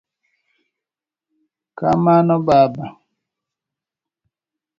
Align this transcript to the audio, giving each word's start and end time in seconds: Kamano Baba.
Kamano 1.77 2.35
Baba. 2.47 2.85